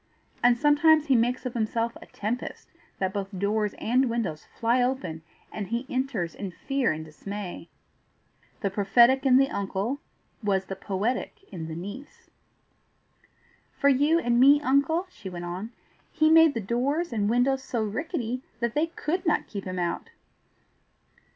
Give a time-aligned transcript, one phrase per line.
[0.41, 5.21] And sometimes he makes of himself a tempest, that both doors and windows fly open,
[5.51, 7.69] and he enters in fear and dismay."
[8.61, 9.99] The prophetic in the uncle
[10.43, 12.31] was the poetic in the niece.
[13.77, 15.69] "For you and me, uncle," she went on,
[16.11, 20.09] "he made the doors and windows so rickety that they COULD not keep him out."